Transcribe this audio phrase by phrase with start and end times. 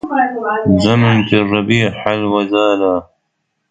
[0.85, 3.07] زمن كالربيع حل وزالا